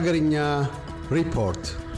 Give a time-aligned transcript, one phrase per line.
[0.00, 0.64] ሀገርኛ
[1.12, 1.89] ሪፖርት።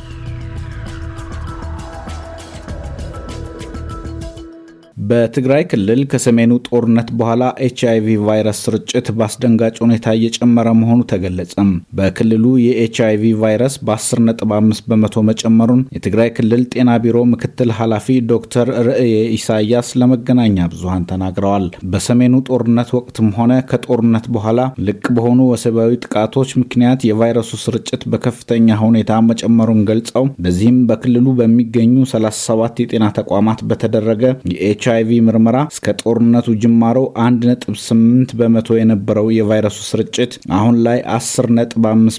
[5.03, 11.69] በትግራይ ክልል ከሰሜኑ ጦርነት በኋላ ኤች አይቪ ቫይረስ ስርጭት በአስደንጋጭ ሁኔታ እየጨመረ መሆኑ ተገለጸም።
[11.99, 14.43] በክልሉ የኤች አይቪ ቫይረስ በ10.5
[14.91, 22.43] በመቶ መጨመሩን የትግራይ ክልል ጤና ቢሮ ምክትል ኃላፊ ዶክተር ርእየ ኢሳያስ ለመገናኛ ብዙሃን ተናግረዋል። በሰሜኑ
[22.51, 29.83] ጦርነት ወቅትም ሆነ ከጦርነት በኋላ ልቅ በሆኑ ወሲባዊ ጥቃቶች ምክንያት የቫይረሱ ስርጭት በከፍተኛ ሁኔታ መጨመሩን
[29.91, 38.35] ገልጸው በዚህም በክልሉ በሚገኙ 37 የጤና ተቋማት በተደረገ የኤች አይቪ ምርመራ እስከ ጦርነቱ ጅማሮ 1.8
[38.39, 41.71] በመቶ የነበረው የቫይረሱ ስርጭት አሁን ላይ 10.5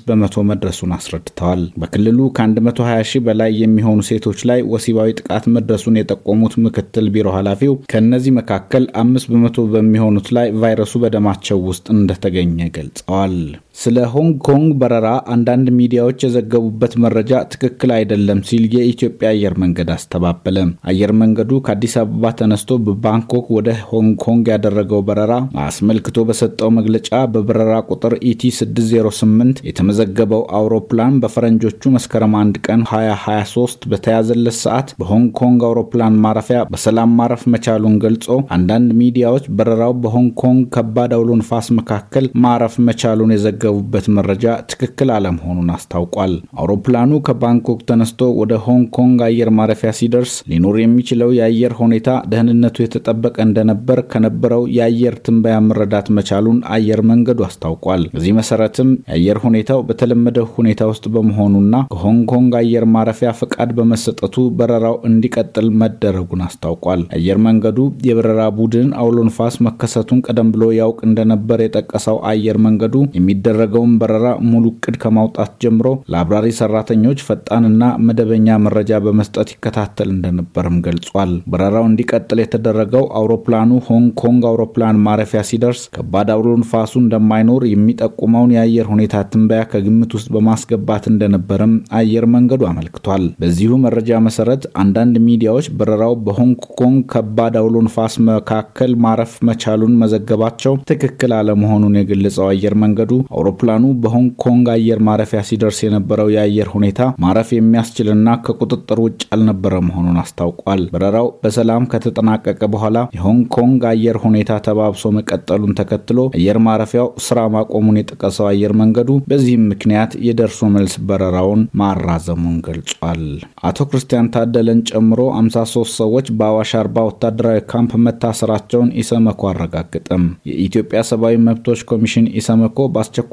[0.07, 7.07] በመቶ መድረሱን አስረድተዋል። በክልሉ ከ120 ሺህ በላይ የሚሆኑ ሴቶች ላይ ወሲባዊ ጥቃት መድረሱን የጠቆሙት ምክትል
[7.15, 12.41] ቢሮ ኃላፊው ከእነዚህ መካከል አምስት በመቶ በሚሆኑት ላይ ቫይረሱ በደማቸው ውስጥ እንደተገኘ
[12.77, 13.35] ገልጸዋል።
[13.75, 20.57] ስለ ሆንግ ኮንግ በረራ አንዳንድ ሚዲያዎች የዘገቡበት መረጃ ትክክል አይደለም ሲል የኢትዮጵያ አየር መንገድ አስተባበለ።
[20.91, 27.73] አየር መንገዱ ከአዲስ አበባ ተነስቶ በባንኮክ ወደ ሆንግ ኮንግ ያደረገው በረራ አስመልክቶ በሰጠው መግለጫ በበረራ
[27.89, 36.21] ቁጥር ኢቲ 608 የተመዘገበው አውሮፕላን በፈረንጆቹ መስከረም 1 ቀን 2023 በተያዘለት ሰዓት በሆንግ ኮንግ አውሮፕላን
[36.23, 42.73] ማረፊያ በሰላም ማረፍ መቻሉን ገልጾ አንዳንድ ሚዲያዎች በረራው በሆንግ ኮንግ ከባድ አውሎ ንፋስ መካከል ማረፍ
[42.87, 49.91] መቻሉን የዘገ የተዘገቡበት መረጃ ትክክል አለመሆኑን አስታውቋል። አውሮፕላኑ ከባንኮክ ተነስቶ ወደ ሆንግ ኮንግ አየር ማረፊያ
[49.99, 57.39] ሲደርስ ሊኖር የሚችለው የአየር ሁኔታ ደህንነቱ የተጠበቀ እንደነበር ከነበረው የአየር ትንበያ መረዳት መቻሉን አየር መንገዱ
[57.47, 61.61] አስታውቋል። በዚህ መሰረትም የአየር ሁኔታው በተለመደው ሁኔታ ውስጥ በመሆኑና
[61.93, 69.17] ከሆንግ ኮንግ አየር ማረፊያ ፈቃድ በመሰጠቱ በረራው እንዲቀጥል መደረጉን አስታውቋል። አየር መንገዱ የበረራ ቡድን አውሎ
[69.27, 72.79] ንፋስ መከሰቱን ቀደም ብሎ ያውቅ እንደነበር የጠቀሰው አየር መንገዱ
[73.15, 80.77] የሚደ የሚደረገውን በረራ ሙሉ እቅድ ከማውጣት ጀምሮ ለአብራሪ ሰራተኞች ፈጣንና መደበኛ መረጃ በመስጠት ይከታተል እንደነበርም
[80.85, 88.53] ገልጿል። በረራው እንዲቀጥል የተደረገው አውሮፕላኑ ሆንግ ኮንግ አውሮፕላን ማረፊያ ሲደርስ ከባድ አውሎ ንፋሱ እንደማይኖር የሚጠቁመውን
[88.55, 95.69] የአየር ሁኔታ ትንበያ ከግምት ውስጥ በማስገባት እንደነበርም አየር መንገዱ አመልክቷል። በዚሁ መረጃ መሰረት አንዳንድ ሚዲያዎች
[95.77, 100.59] በረራው በሆንግ ኮንግ ከባድ አውሎ ንፋስ መካከል ማረፍ መቻሉን መዘገባቸው
[100.91, 103.11] ትክክል አለመሆኑን የገለጸው አየር መንገዱ
[103.43, 106.91] አውሮፕላኑ በሆንግ ኮንግ አየር ማረፊያ ሲደርስ የነበረው የአየር ሁኔታ
[107.23, 114.59] ማረፍ የሚያስችልና ከቁጥጥር ውጭ ያልነበረ መሆኑን አስታውቋል። በረራው በሰላም ከተጠናቀቀ በኋላ የሆንግ ኮንግ አየር ሁኔታ
[114.67, 119.91] ተባብሶ መቀጠሉን ተከትሎ አየር ማረፊያው ስራ ማቆሙን የጠቀሰው አየር መንገዱ በዚህም ምክንያት
[120.27, 123.25] የደርሶ መልስ በረራውን ማራዘሙን ገልጿል።
[123.67, 131.35] አቶ ክርስቲያን ታደለን ጨምሮ 53 ሰዎች በአዋሽ አርባ ወታደራዊ ካምፕ መታሰራቸውን ኢሰመኮ አረጋግጠም። የኢትዮጵያ ሰብአዊ
[131.47, 132.79] መብቶች ኮሚሽን ኢሰመኮ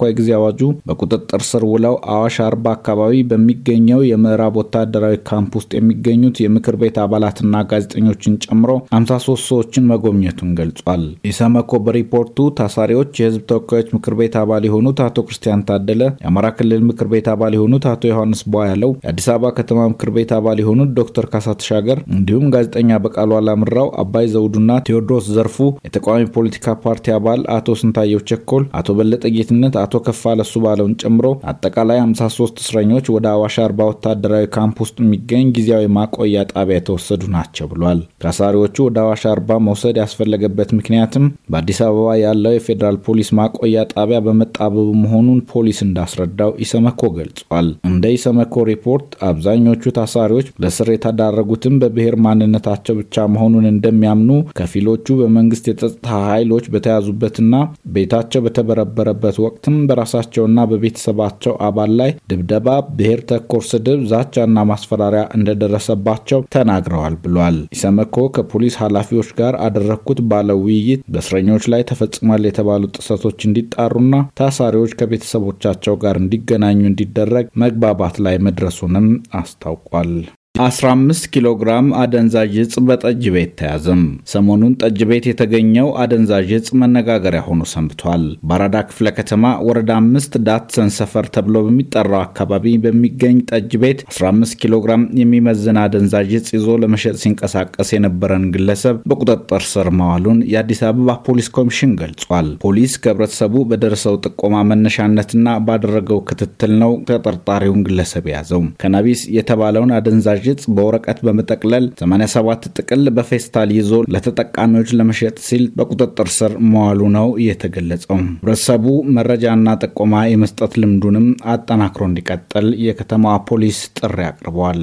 [0.03, 6.37] በአስቸኳይ ጊዜ አዋጁ በቁጥጥር ስር ውለው አዋሽ አርባ አካባቢ በሚገኘው የምዕራብ ወታደራዊ ካምፕ ውስጥ የሚገኙት
[6.43, 14.16] የምክር ቤት አባላትና ጋዜጠኞችን ጨምሮ 53 ሰዎችን መጎብኘቱን ገልጿል። ኢሰመኮ በሪፖርቱ ታሳሪዎች የህዝብ ተወካዮች ምክር
[14.21, 18.93] ቤት አባል የሆኑት አቶ ክርስቲያን ታደለ፣ የአማራ ክልል ምክር ቤት አባል የሆኑት አቶ ዮሐንስ ቧያለው፣
[19.05, 24.27] የአዲስ አበባ ከተማ ምክር ቤት አባል የሆኑት ዶክተር ካሳ ተሻገር እንዲሁም ጋዜጠኛ በቃሉ አላምራው፣ አባይ
[24.34, 24.56] ዘውዱና
[24.88, 25.56] ቴዎድሮስ ዘርፉ፣
[25.87, 31.98] የተቃዋሚ ፖለቲካ ፓርቲ አባል አቶ ስንታየው ቸኮል፣ አቶ በለጠ ጌትነት፣ አቶ ከፋለ ሱባለውን ጨምሮ አጠቃላይ
[32.00, 38.00] 53 እስረኞች ወደ አዋሽ አርባ ወታደራዊ ካምፕ ውስጥ የሚገኝ ጊዜያዊ ማቆያ ጣቢያ የተወሰዱ ናቸው ብሏል።
[38.24, 44.86] ታሳሪዎቹ ወደ አዋሽ አርባ መውሰድ ያስፈለገበት ምክንያትም በአዲስ አበባ ያለው የፌዴራል ፖሊስ ማቆያ ጣቢያ በመጣበቡ
[45.02, 53.26] መሆኑን ፖሊስ እንዳስረዳው ኢሰመኮ ገልጿል። እንደ ኢሰመኮ ሪፖርት አብዛኞቹ ታሳሪዎች ለስር የተዳረጉትም በብሔር ማንነታቸው ብቻ
[53.34, 57.54] መሆኑን እንደሚያምኑ፣ ከፊሎቹ በመንግስት የጸጥታ ኃይሎች በተያዙበትና
[57.94, 67.16] ቤታቸው በተበረበረበት ወቅትም በራሳቸውና በቤተሰባቸው አባል ላይ ድብደባ፣ ብሔር ተኮር ስድብ፣ ዛቻና ማስፈራሪያ እንደደረሰባቸው ተናግረዋል
[67.24, 74.06] ብሏል። ኢሰመኮ ከፖሊስ ኃላፊዎች ጋር አደረግኩት ባለው ውይይት በእስረኞች ላይ ተፈጽሟል የተባሉ ጥሰቶች እንዲጣሩና
[74.40, 79.08] ታሳሪዎች ከቤተሰቦቻቸው ጋር እንዲገናኙ እንዲደረግ መግባባት ላይ መድረሱንም
[79.40, 80.12] አስታውቋል።
[80.55, 84.00] 15 ኪሎ ግራም አደንዛዥ እጽ በጠጅ ቤት ተያዘም።
[84.32, 90.91] ሰሞኑን ጠጅ ቤት የተገኘው አደንዛዥ እጽ መነጋገሪያ ሆኖ ሰንብቷል። በአራዳ ክፍለ ከተማ ወረዳ አምስት ዳትሰን
[90.97, 97.14] ሰፈር ተብሎ በሚጠራው አካባቢ በሚገኝ ጠጅ ቤት 15 ኪሎ ግራም የሚመዝን አደንዛዥ እጽ ይዞ ለመሸጥ
[97.23, 104.64] ሲንቀሳቀስ የነበረን ግለሰብ በቁጥጥር ስር መዋሉን የአዲስ አበባ ፖሊስ ኮሚሽን ገልጿል። ፖሊስ ከህብረተሰቡ በደረሰው ጥቆማ
[104.70, 113.04] መነሻነትና ባደረገው ክትትል ነው ተጠርጣሪውን ግለሰብ የያዘው። ከናቢስ የተባለውን አደንዛዥ እጽ በወረቀት በመጠቅለል 87 ጥቅል
[113.16, 121.28] በፌስታል ይዞ ለተጠቃሚዎች ለመሸጥ ሲል በቁጥጥር ስር መዋሉ ነው የተገለጸው። ህብረተሰቡ መረጃና ጥቆማ የመስጠት ልምዱንም
[121.54, 124.82] አጠናክሮ እንዲቀጥል የከተማዋ ፖሊስ ጥሪ አቅርቧል።